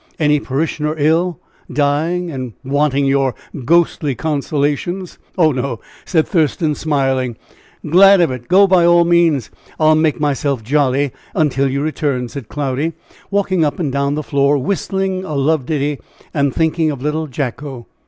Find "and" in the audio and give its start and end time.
2.31-2.53, 13.77-13.91, 16.33-16.51